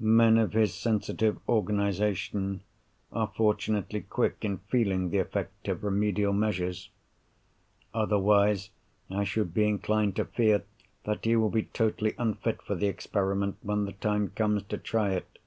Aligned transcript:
Men 0.00 0.38
of 0.38 0.54
his 0.54 0.74
sensitive 0.74 1.38
organisation 1.48 2.62
are 3.12 3.28
fortunately 3.36 4.00
quick 4.00 4.38
in 4.44 4.58
feeling 4.58 5.10
the 5.10 5.18
effect 5.18 5.68
of 5.68 5.84
remedial 5.84 6.32
measures. 6.32 6.90
Otherwise, 7.94 8.70
I 9.08 9.22
should 9.22 9.54
be 9.54 9.68
inclined 9.68 10.16
to 10.16 10.24
fear 10.24 10.64
that 11.04 11.24
he 11.24 11.36
will 11.36 11.48
be 11.50 11.66
totally 11.66 12.14
unfit 12.18 12.60
for 12.62 12.74
the 12.74 12.88
experiment 12.88 13.58
when 13.62 13.84
the 13.84 13.92
time 13.92 14.30
comes 14.30 14.64
to 14.64 14.78
try 14.78 15.10
it. 15.12 15.38